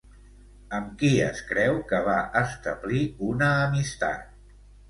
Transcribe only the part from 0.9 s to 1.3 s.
qui